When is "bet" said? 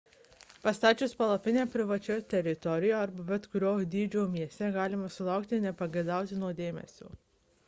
3.27-3.45